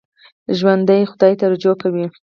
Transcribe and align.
ژوندي 0.57 1.01
خدای 1.11 1.33
ته 1.39 1.45
رجوع 1.51 1.75
کوي 1.81 2.05